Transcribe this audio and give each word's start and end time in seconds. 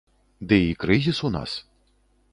Ды 0.51 0.57
і 0.69 0.71
крызіс 0.83 1.19
у 1.29 1.33
нас. 1.37 1.57